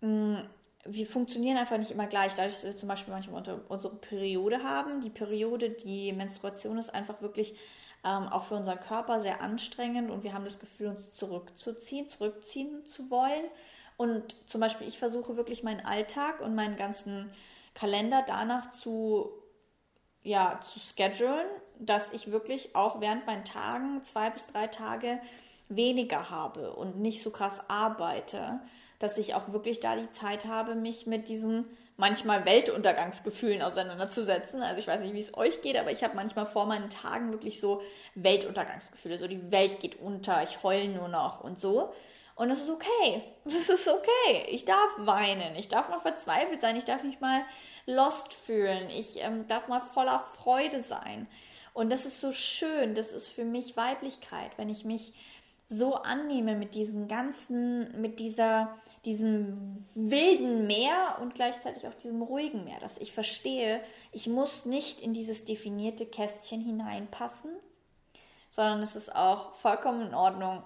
mm, 0.01 0.37
wir 0.85 1.07
funktionieren 1.07 1.57
einfach 1.57 1.79
nicht 1.79 1.93
immer 1.93 2.07
gleich. 2.07 2.35
Dadurch, 2.35 2.55
dass 2.55 2.65
wir 2.65 2.77
zum 2.77 2.89
Beispiel 2.89 3.15
manchmal 3.15 3.61
unsere 3.69 3.95
Periode 3.97 4.65
haben. 4.65 5.01
Die 5.01 5.11
Periode, 5.11 5.71
die 5.71 6.13
Menstruation 6.13 6.77
ist 6.77 6.91
einfach 6.91 7.23
wirklich 7.23 7.55
ähm, 8.05 8.27
auch 8.29 8.45
für 8.45 8.57
unseren 8.57 8.81
Körper 8.81 9.21
sehr 9.21 9.41
anstrengend 9.41 10.11
und 10.11 10.25
wir 10.25 10.33
haben 10.33 10.45
das 10.45 10.59
Gefühl, 10.59 10.89
uns 10.89 11.13
zurückzuziehen, 11.13 12.11
zurückziehen 12.11 12.85
zu 12.85 13.11
wollen. 13.11 13.45
Und 13.97 14.35
zum 14.47 14.61
Beispiel, 14.61 14.89
ich 14.89 14.99
versuche 14.99 15.37
wirklich 15.37 15.63
meinen 15.63 15.85
Alltag 15.87 16.41
und 16.41 16.55
meinen 16.57 16.77
ganzen 16.77 17.31
Kalender 17.75 18.25
danach 18.27 18.71
zu, 18.71 19.31
ja, 20.23 20.61
zu 20.63 20.79
schedulen, 20.79 21.47
dass 21.79 22.13
ich 22.13 22.31
wirklich 22.31 22.75
auch 22.77 23.01
während 23.01 23.27
meinen 23.27 23.45
Tagen 23.45 24.03
zwei 24.03 24.31
bis 24.31 24.47
drei 24.47 24.67
Tage 24.67 25.21
weniger 25.69 26.31
habe 26.31 26.75
und 26.75 27.01
nicht 27.01 27.23
so 27.23 27.31
krass 27.31 27.63
arbeite, 27.69 28.61
dass 28.99 29.19
ich 29.19 29.35
auch 29.35 29.53
wirklich 29.53 29.81
da 29.81 29.97
die 29.97 30.11
Zeit 30.11 30.45
habe, 30.45 30.75
mich 30.75 31.07
mit 31.07 31.29
diesen 31.29 31.67
manchmal 31.97 32.47
Weltuntergangsgefühlen 32.47 33.63
auseinanderzusetzen. 33.63 34.63
Also 34.63 34.81
ich 34.81 34.87
weiß 34.87 35.01
nicht, 35.01 35.15
wie 35.15 35.23
es 35.23 35.37
euch 35.37 35.63
geht, 35.63 35.77
aber 35.77 35.93
ich 35.93 36.03
habe 36.03 36.17
manchmal 36.17 36.47
vor 36.47 36.67
meinen 36.67 36.91
Tagen 36.91 37.33
wirklich 37.33 37.61
so 37.61 37.83
Weltuntergangsgefühle, 38.15 39.19
so 39.19 39.27
die 39.27 39.51
Welt 39.51 39.81
geht 39.81 40.01
unter, 40.01 40.43
ich 40.43 40.63
heule 40.63 40.89
nur 40.89 41.09
noch 41.09 41.43
und 41.43 41.59
so. 41.61 41.93
Und 42.35 42.49
das 42.49 42.63
ist 42.63 42.71
okay. 42.71 43.23
Das 43.45 43.69
ist 43.69 43.89
okay. 43.89 44.47
Ich 44.51 44.65
darf 44.65 44.91
weinen. 44.99 45.57
Ich 45.57 45.69
darf 45.69 45.89
mal 45.89 45.99
verzweifelt 45.99 46.61
sein. 46.61 46.77
Ich 46.77 46.85
darf 46.85 47.03
mich 47.03 47.21
mal 47.21 47.45
lost 47.87 48.35
fühlen. 48.35 48.89
Ich 48.91 49.21
ähm, 49.21 49.49
darf 49.49 49.67
mal 49.67 49.81
voller 49.81 50.21
Freude 50.21 50.81
sein. 50.83 51.27
Und 51.75 51.91
das 51.91 52.07
ist 52.07 52.21
so 52.21 52.33
schön. 52.33 52.95
Das 52.95 53.13
ist 53.13 53.27
für 53.27 53.45
mich 53.45 53.77
Weiblichkeit, 53.77 54.53
wenn 54.59 54.69
ich 54.69 54.85
mich 54.85 55.13
so 55.73 55.95
annehme 55.95 56.55
mit 56.55 56.75
diesen 56.75 57.09
ganzen, 57.09 58.01
mit 58.01 58.21
dieser, 58.21 58.77
diesem 59.05 59.87
wilden 59.95 60.67
Meer 60.67 61.19
und 61.21 61.35
gleichzeitig 61.35 61.87
auch 61.87 61.95
diesem 61.95 62.23
ruhigen 62.23 62.65
Meer, 62.65 62.79
dass 62.81 62.99
ich 62.99 63.13
verstehe, 63.13 63.81
ich 64.13 64.27
muss 64.27 64.67
nicht 64.67 65.01
in 65.01 65.15
dieses 65.15 65.45
definierte 65.45 66.07
Kästchen 66.07 66.61
hineinpassen, 66.61 67.51
sondern 68.51 68.83
es 68.83 68.97
ist 68.97 69.15
auch 69.15 69.55
vollkommen 69.55 70.09
in 70.09 70.15
Ordnung, 70.15 70.63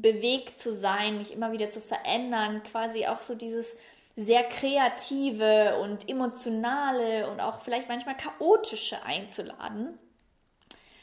bewegt 0.00 0.60
zu 0.60 0.74
sein, 0.74 1.18
mich 1.18 1.32
immer 1.32 1.52
wieder 1.52 1.70
zu 1.70 1.80
verändern, 1.80 2.62
quasi 2.62 3.06
auch 3.06 3.22
so 3.22 3.34
dieses 3.34 3.76
sehr 4.16 4.42
kreative 4.44 5.78
und 5.78 6.08
emotionale 6.08 7.30
und 7.30 7.40
auch 7.40 7.60
vielleicht 7.60 7.88
manchmal 7.88 8.16
chaotische 8.16 9.02
einzuladen, 9.04 9.96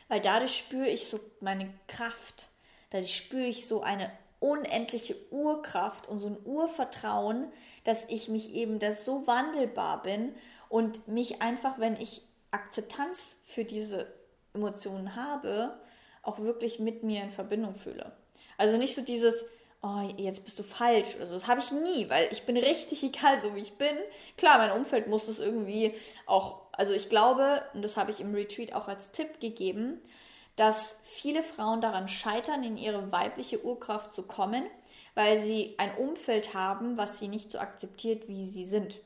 weil 0.10 0.20
dadurch 0.20 0.58
spüre 0.58 0.90
ich 0.90 1.08
so 1.08 1.20
meine 1.40 1.74
Kraft, 1.88 2.48
dadurch 2.90 3.16
spüre 3.16 3.46
ich 3.46 3.68
so 3.68 3.82
eine 3.82 4.12
unendliche 4.40 5.16
Urkraft 5.32 6.08
und 6.08 6.20
so 6.20 6.28
ein 6.28 6.38
Urvertrauen, 6.44 7.48
dass 7.86 8.04
ich 8.10 8.28
mich 8.28 8.54
eben, 8.54 8.80
das 8.80 9.06
so 9.06 9.26
wandelbar 9.28 10.04
bin 10.04 10.36
und 10.70 11.08
mich 11.08 11.42
einfach, 11.42 11.80
wenn 11.80 11.96
ich 11.96 12.22
Akzeptanz 12.52 13.42
für 13.46 13.64
diese 13.64 14.08
Emotionen 14.54 15.16
habe, 15.16 15.80
auch 16.22 16.40
wirklich 16.40 16.80
mit 16.80 17.04
mir 17.04 17.24
in 17.24 17.32
Verbindung 17.32 17.76
fühle. 17.76 18.12
Also 18.58 18.78
nicht 18.78 18.96
so 18.96 19.02
dieses, 19.02 19.46
oh, 19.82 20.02
jetzt 20.18 20.44
bist 20.44 20.58
du 20.60 20.64
falsch 20.64 21.16
oder 21.16 21.28
so. 21.28 21.34
Das 21.34 21.48
habe 21.48 21.60
ich 21.60 21.72
nie, 21.72 22.10
weil 22.10 22.28
ich 22.32 22.44
bin 22.44 22.58
richtig 22.58 23.04
egal, 23.04 23.40
so 23.40 23.56
wie 23.56 23.62
ich 23.62 23.74
bin. 23.74 23.96
Klar, 24.38 24.58
mein 24.58 24.72
Umfeld 24.72 25.08
muss 25.08 25.28
es 25.28 25.40
irgendwie 25.40 25.94
auch, 26.26 26.62
also 26.72 26.94
ich 26.94 27.10
glaube, 27.10 27.64
und 27.74 27.84
das 27.84 27.98
habe 27.98 28.12
ich 28.12 28.20
im 28.20 28.34
Retreat 28.34 28.74
auch 28.74 28.88
als 28.88 29.12
Tipp 29.12 29.40
gegeben, 29.40 30.02
dass 30.56 30.96
viele 31.04 31.44
Frauen 31.44 31.82
daran 31.82 32.08
scheitern, 32.08 32.64
in 32.64 32.78
ihre 32.78 33.12
weibliche 33.12 33.64
Urkraft 33.64 34.14
zu 34.14 34.24
kommen, 34.24 34.64
weil 35.14 35.42
sie 35.42 35.76
ein 35.78 35.96
Umfeld 35.98 36.54
haben, 36.54 36.98
was 36.98 37.20
sie 37.20 37.28
nicht 37.28 37.52
so 37.52 37.60
akzeptiert, 37.60 38.28
wie 38.28 38.46
sie 38.46 38.66
sind. 38.66 39.00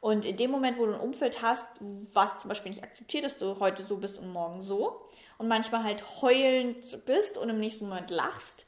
Und 0.00 0.24
in 0.24 0.36
dem 0.36 0.50
Moment, 0.52 0.78
wo 0.78 0.86
du 0.86 0.94
ein 0.94 1.00
Umfeld 1.00 1.42
hast, 1.42 1.64
was 2.12 2.38
zum 2.38 2.48
Beispiel 2.48 2.70
nicht 2.70 2.84
akzeptiert, 2.84 3.24
dass 3.24 3.38
du 3.38 3.58
heute 3.58 3.82
so 3.82 3.96
bist 3.96 4.18
und 4.18 4.32
morgen 4.32 4.62
so, 4.62 5.08
und 5.38 5.48
manchmal 5.48 5.82
halt 5.82 6.22
heulend 6.22 7.04
bist 7.06 7.36
und 7.36 7.48
im 7.48 7.58
nächsten 7.58 7.88
Moment 7.88 8.10
lachst, 8.10 8.66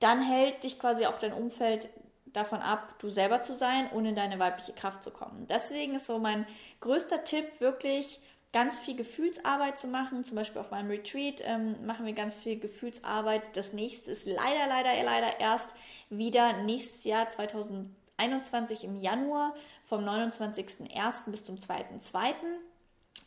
dann 0.00 0.22
hält 0.22 0.62
dich 0.64 0.78
quasi 0.78 1.06
auch 1.06 1.18
dein 1.18 1.32
Umfeld 1.32 1.88
davon 2.26 2.60
ab, 2.60 2.94
du 2.98 3.10
selber 3.10 3.42
zu 3.42 3.54
sein 3.54 3.88
und 3.88 4.04
in 4.04 4.14
deine 4.14 4.38
weibliche 4.38 4.72
Kraft 4.72 5.02
zu 5.02 5.10
kommen. 5.10 5.46
Deswegen 5.48 5.94
ist 5.94 6.06
so 6.06 6.18
mein 6.18 6.46
größter 6.80 7.24
Tipp 7.24 7.60
wirklich, 7.60 8.20
ganz 8.52 8.78
viel 8.78 8.96
Gefühlsarbeit 8.96 9.78
zu 9.78 9.88
machen. 9.88 10.24
Zum 10.24 10.36
Beispiel 10.36 10.60
auf 10.60 10.70
meinem 10.70 10.90
Retreat 10.90 11.42
ähm, 11.44 11.84
machen 11.84 12.06
wir 12.06 12.12
ganz 12.12 12.34
viel 12.34 12.58
Gefühlsarbeit. 12.58 13.56
Das 13.56 13.72
nächste 13.72 14.10
ist 14.10 14.26
leider, 14.26 14.66
leider, 14.68 15.02
leider 15.02 15.40
erst 15.40 15.74
wieder 16.10 16.62
nächstes 16.62 17.04
Jahr 17.04 17.28
2021 17.28 18.84
im 18.84 18.96
Januar 18.96 19.54
vom 19.84 20.04
29.01. 20.04 21.30
bis 21.30 21.44
zum 21.44 21.56
2.02. 21.56 22.34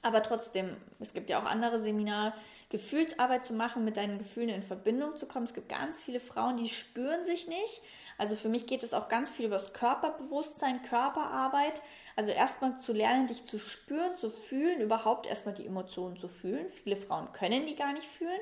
Aber 0.03 0.23
trotzdem, 0.23 0.77
es 0.99 1.13
gibt 1.13 1.29
ja 1.29 1.39
auch 1.39 1.45
andere 1.45 1.79
Seminare, 1.79 2.33
Gefühlsarbeit 2.69 3.45
zu 3.45 3.53
machen, 3.53 3.85
mit 3.85 3.97
deinen 3.97 4.17
Gefühlen 4.17 4.49
in 4.49 4.63
Verbindung 4.63 5.15
zu 5.15 5.27
kommen. 5.27 5.45
Es 5.45 5.53
gibt 5.53 5.69
ganz 5.69 6.01
viele 6.01 6.19
Frauen, 6.19 6.57
die 6.57 6.69
spüren 6.69 7.23
sich 7.25 7.47
nicht. 7.47 7.81
Also 8.17 8.35
für 8.35 8.49
mich 8.49 8.65
geht 8.65 8.81
es 8.81 8.93
auch 8.93 9.09
ganz 9.09 9.29
viel 9.29 9.45
über 9.45 9.57
das 9.57 9.73
Körperbewusstsein, 9.73 10.81
Körperarbeit. 10.81 11.81
Also 12.15 12.31
erstmal 12.31 12.77
zu 12.79 12.93
lernen, 12.93 13.27
dich 13.27 13.45
zu 13.45 13.59
spüren, 13.59 14.15
zu 14.15 14.31
fühlen, 14.31 14.81
überhaupt 14.81 15.27
erstmal 15.27 15.53
die 15.53 15.67
Emotionen 15.67 16.17
zu 16.17 16.27
fühlen. 16.27 16.65
Viele 16.83 16.97
Frauen 16.97 17.31
können 17.33 17.67
die 17.67 17.75
gar 17.75 17.93
nicht 17.93 18.07
fühlen. 18.07 18.41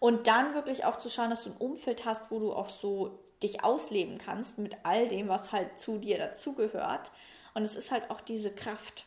Und 0.00 0.26
dann 0.26 0.54
wirklich 0.54 0.84
auch 0.84 0.98
zu 0.98 1.08
schauen, 1.08 1.30
dass 1.30 1.44
du 1.44 1.50
ein 1.50 1.56
Umfeld 1.58 2.04
hast, 2.04 2.30
wo 2.30 2.40
du 2.40 2.52
auch 2.52 2.68
so 2.68 3.22
dich 3.42 3.62
ausleben 3.62 4.18
kannst 4.18 4.58
mit 4.58 4.76
all 4.82 5.06
dem, 5.06 5.28
was 5.28 5.52
halt 5.52 5.78
zu 5.78 5.98
dir 5.98 6.18
dazugehört. 6.18 7.12
Und 7.54 7.62
es 7.62 7.76
ist 7.76 7.90
halt 7.90 8.10
auch 8.10 8.20
diese 8.20 8.50
Kraft. 8.50 9.06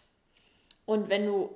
Und 0.85 1.09
wenn 1.09 1.25
du 1.25 1.55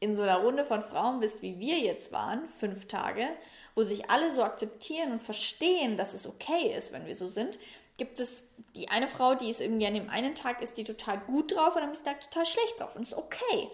in 0.00 0.16
so 0.16 0.22
einer 0.22 0.38
Runde 0.38 0.64
von 0.64 0.82
Frauen 0.82 1.20
bist, 1.20 1.42
wie 1.42 1.58
wir 1.58 1.78
jetzt 1.78 2.12
waren, 2.12 2.48
fünf 2.58 2.86
Tage, 2.86 3.28
wo 3.74 3.82
sich 3.82 4.10
alle 4.10 4.30
so 4.30 4.42
akzeptieren 4.42 5.12
und 5.12 5.22
verstehen, 5.22 5.96
dass 5.96 6.14
es 6.14 6.26
okay 6.26 6.74
ist, 6.76 6.92
wenn 6.92 7.06
wir 7.06 7.14
so 7.14 7.28
sind, 7.28 7.58
gibt 7.96 8.20
es 8.20 8.44
die 8.74 8.90
eine 8.90 9.08
Frau, 9.08 9.34
die 9.34 9.48
ist 9.48 9.60
irgendwie 9.60 9.86
an 9.86 9.94
dem 9.94 10.10
einen 10.10 10.34
Tag 10.34 10.60
ist 10.60 10.76
die 10.76 10.84
total 10.84 11.18
gut 11.20 11.54
drauf 11.54 11.76
und 11.76 11.82
am 11.82 11.88
nächsten 11.88 12.04
Tag 12.06 12.20
total 12.20 12.44
schlecht 12.44 12.78
drauf 12.78 12.94
und 12.94 13.02
ist 13.02 13.14
okay. 13.14 13.70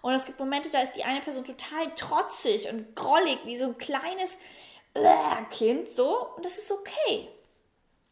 Und 0.00 0.12
es 0.12 0.26
gibt 0.26 0.38
Momente, 0.38 0.70
da 0.70 0.80
ist 0.80 0.92
die 0.92 1.02
eine 1.02 1.20
Person 1.20 1.44
total 1.44 1.92
trotzig 1.96 2.68
und 2.70 2.94
grollig, 2.94 3.38
wie 3.44 3.56
so 3.56 3.64
ein 3.64 3.78
kleines 3.78 4.30
äh, 4.92 5.44
Kind, 5.50 5.88
so, 5.88 6.28
und 6.36 6.44
das 6.44 6.58
ist 6.58 6.70
okay. 6.70 7.28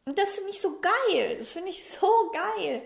Und 0.04 0.19
das 0.19 0.35
finde 0.35 0.50
ich 0.50 0.61
so 0.61 0.81
geil. 0.81 1.37
Das 1.38 1.52
finde 1.52 1.69
ich 1.69 1.85
so 1.88 2.09
geil 2.33 2.83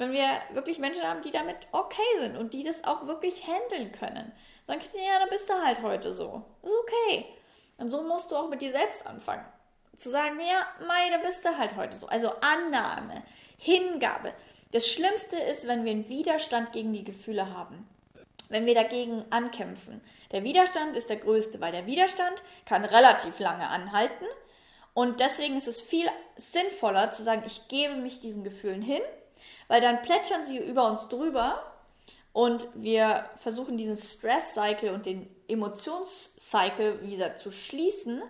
wenn 0.00 0.12
wir 0.12 0.28
wirklich 0.54 0.78
Menschen 0.78 1.02
haben, 1.02 1.20
die 1.20 1.30
damit 1.30 1.58
okay 1.72 2.00
sind 2.20 2.38
und 2.38 2.54
die 2.54 2.64
das 2.64 2.84
auch 2.84 3.06
wirklich 3.06 3.46
handeln 3.46 3.92
können. 3.92 4.32
Sagen 4.64 4.80
können, 4.80 5.04
ja, 5.04 5.18
dann 5.18 5.28
bist 5.28 5.46
du 5.46 5.52
halt 5.52 5.82
heute 5.82 6.10
so. 6.10 6.42
Ist 6.62 6.72
okay. 6.72 7.26
Und 7.76 7.90
so 7.90 8.02
musst 8.02 8.30
du 8.30 8.36
auch 8.36 8.48
mit 8.48 8.62
dir 8.62 8.72
selbst 8.72 9.06
anfangen. 9.06 9.44
Zu 9.94 10.08
sagen, 10.08 10.40
ja, 10.40 10.66
Mai, 10.88 11.10
dann 11.10 11.20
bist 11.20 11.44
du 11.44 11.58
halt 11.58 11.76
heute 11.76 11.96
so. 11.96 12.06
Also 12.06 12.30
Annahme, 12.40 13.22
Hingabe. 13.58 14.32
Das 14.72 14.88
Schlimmste 14.88 15.36
ist, 15.36 15.68
wenn 15.68 15.84
wir 15.84 15.90
einen 15.90 16.08
Widerstand 16.08 16.72
gegen 16.72 16.94
die 16.94 17.04
Gefühle 17.04 17.54
haben. 17.54 17.86
Wenn 18.48 18.64
wir 18.64 18.74
dagegen 18.74 19.26
ankämpfen. 19.28 20.00
Der 20.32 20.44
Widerstand 20.44 20.96
ist 20.96 21.10
der 21.10 21.18
größte, 21.18 21.60
weil 21.60 21.72
der 21.72 21.84
Widerstand 21.84 22.42
kann 22.64 22.86
relativ 22.86 23.38
lange 23.38 23.68
anhalten 23.68 24.24
Und 24.94 25.20
deswegen 25.20 25.58
ist 25.58 25.68
es 25.68 25.82
viel 25.82 26.08
sinnvoller 26.38 27.12
zu 27.12 27.22
sagen, 27.22 27.42
ich 27.44 27.68
gebe 27.68 27.96
mich 27.96 28.20
diesen 28.20 28.44
Gefühlen 28.44 28.80
hin, 28.80 29.02
weil 29.68 29.80
dann 29.80 30.02
plätschern 30.02 30.44
sie 30.44 30.58
über 30.58 30.90
uns 30.90 31.08
drüber 31.08 31.62
und 32.32 32.68
wir 32.74 33.24
versuchen 33.38 33.76
diesen 33.76 33.96
Stress-Cycle 33.96 34.92
und 34.92 35.06
den 35.06 35.28
Emotionscycle 35.48 37.02
wieder 37.02 37.36
zu 37.36 37.50
schließen, 37.50 38.22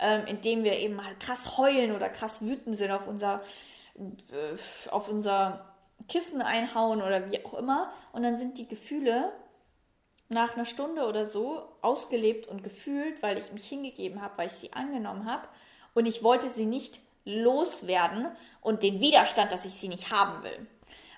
ähm, 0.00 0.24
indem 0.26 0.64
wir 0.64 0.78
eben 0.78 1.04
halt 1.04 1.20
krass 1.20 1.58
heulen 1.58 1.94
oder 1.94 2.08
krass 2.08 2.40
wütend 2.40 2.76
sind 2.76 2.90
auf 2.90 3.06
unser, 3.06 3.42
äh, 3.96 4.90
auf 4.90 5.08
unser 5.08 5.74
Kissen 6.08 6.42
einhauen 6.42 7.02
oder 7.02 7.30
wie 7.30 7.44
auch 7.44 7.54
immer. 7.54 7.92
Und 8.12 8.22
dann 8.22 8.38
sind 8.38 8.58
die 8.58 8.66
Gefühle 8.66 9.32
nach 10.28 10.54
einer 10.54 10.64
Stunde 10.64 11.06
oder 11.06 11.26
so 11.26 11.62
ausgelebt 11.82 12.48
und 12.48 12.64
gefühlt, 12.64 13.22
weil 13.22 13.38
ich 13.38 13.52
mich 13.52 13.68
hingegeben 13.68 14.22
habe, 14.22 14.38
weil 14.38 14.46
ich 14.46 14.54
sie 14.54 14.72
angenommen 14.72 15.26
habe. 15.26 15.46
Und 15.92 16.06
ich 16.06 16.22
wollte 16.22 16.48
sie 16.48 16.66
nicht 16.66 16.98
loswerden 17.24 18.28
und 18.60 18.82
den 18.82 19.00
Widerstand, 19.00 19.52
dass 19.52 19.64
ich 19.64 19.74
sie 19.74 19.88
nicht 19.88 20.12
haben 20.12 20.42
will. 20.42 20.66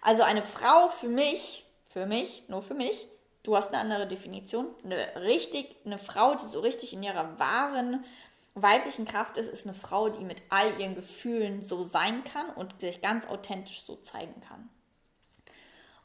Also 0.03 0.23
eine 0.23 0.43
Frau 0.43 0.89
für 0.89 1.09
mich, 1.09 1.65
für 1.89 2.07
mich, 2.07 2.45
nur 2.49 2.63
für 2.63 2.75
mich, 2.75 3.07
du 3.43 3.57
hast 3.57 3.69
eine 3.69 3.79
andere 3.79 4.07
Definition, 4.07 4.67
eine 4.85 5.23
richtig, 5.23 5.77
eine 5.85 5.99
Frau, 5.99 6.35
die 6.35 6.47
so 6.47 6.61
richtig 6.61 6.93
in 6.93 7.03
ihrer 7.03 7.39
wahren 7.39 8.05
weiblichen 8.57 9.05
Kraft 9.05 9.37
ist, 9.37 9.49
ist 9.49 9.67
eine 9.67 9.75
Frau, 9.75 10.09
die 10.09 10.25
mit 10.25 10.43
all 10.49 10.81
ihren 10.81 10.95
Gefühlen 10.95 11.63
so 11.63 11.83
sein 11.83 12.25
kann 12.25 12.49
und 12.51 12.81
sich 12.81 13.03
ganz 13.03 13.27
authentisch 13.29 13.83
so 13.83 13.97
zeigen 13.97 14.41
kann. 14.49 14.69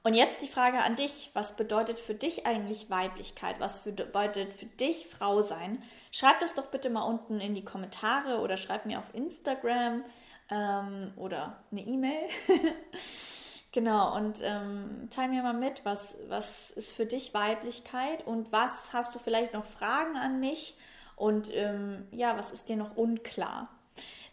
Und 0.04 0.16
jetzt 0.16 0.42
die 0.42 0.48
Frage 0.48 0.80
an 0.80 0.96
dich, 0.96 1.30
was 1.34 1.56
bedeutet 1.56 2.00
für 2.00 2.16
dich 2.16 2.48
eigentlich 2.48 2.90
Weiblichkeit? 2.90 3.60
Was 3.60 3.84
bedeutet 3.84 4.52
für 4.54 4.66
dich 4.66 5.06
Frau 5.06 5.42
sein? 5.42 5.82
Schreib 6.12 6.40
das 6.40 6.56
doch 6.56 6.68
bitte 6.68 6.90
mal 6.90 7.04
unten 7.04 7.40
in 7.40 7.54
die 7.54 7.64
Kommentare 7.64 8.40
oder 8.40 8.58
schreib 8.58 8.88
mir 8.88 8.98
auf 8.98 9.14
Instagram 9.14 10.04
ähm, 10.50 11.14
oder 11.18 11.62
eine 11.72 11.82
E-Mail. 11.82 12.28
genau, 13.72 14.16
und 14.16 14.42
ähm, 14.42 15.08
teil 15.12 15.30
mir 15.30 15.44
mal 15.44 15.54
mit, 15.54 15.86
was, 15.86 16.18
was 16.28 16.72
ist 16.72 16.92
für 16.92 17.06
dich 17.06 17.36
Weiblichkeit 17.36 18.26
und 18.26 18.52
was 18.52 18.94
hast 18.94 19.14
du 19.14 19.20
vielleicht 19.20 19.54
noch 19.54 19.66
Fragen 19.66 20.18
an 20.18 20.40
mich 20.40 20.76
und 21.16 21.54
ähm, 21.54 22.08
ja, 22.10 22.36
was 22.38 22.52
ist 22.52 22.70
dir 22.70 22.76
noch 22.76 22.98
unklar? 22.98 23.70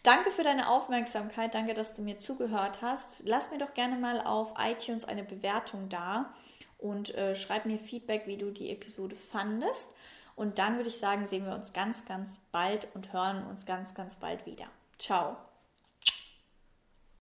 Danke 0.03 0.31
für 0.31 0.43
deine 0.43 0.69
Aufmerksamkeit, 0.69 1.53
danke, 1.53 1.73
dass 1.73 1.93
du 1.93 2.01
mir 2.01 2.17
zugehört 2.17 2.81
hast. 2.81 3.23
Lass 3.25 3.51
mir 3.51 3.57
doch 3.57 3.73
gerne 3.73 3.97
mal 3.97 4.21
auf 4.21 4.53
iTunes 4.57 5.03
eine 5.03 5.23
Bewertung 5.23 5.89
da 5.89 6.33
und 6.77 7.13
äh, 7.15 7.35
schreib 7.35 7.65
mir 7.65 7.77
Feedback, 7.77 8.25
wie 8.25 8.37
du 8.37 8.51
die 8.51 8.71
Episode 8.71 9.15
fandest. 9.15 9.89
Und 10.35 10.57
dann 10.57 10.77
würde 10.77 10.87
ich 10.87 10.97
sagen, 10.97 11.25
sehen 11.25 11.45
wir 11.45 11.53
uns 11.53 11.73
ganz, 11.73 12.05
ganz 12.05 12.29
bald 12.53 12.87
und 12.95 13.11
hören 13.11 13.45
uns 13.47 13.65
ganz, 13.65 13.93
ganz 13.93 14.15
bald 14.15 14.45
wieder. 14.45 14.67
Ciao. 14.97 15.35